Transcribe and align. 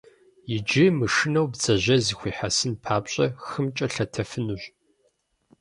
Иджы, 0.55 0.85
мышынэу, 0.97 1.47
бдзэжьей 1.51 2.01
зыхуихьэсын 2.05 2.73
папщӀэ, 2.83 3.27
хымкӀэ 3.47 3.85
лъэтэфынущ. 3.93 4.63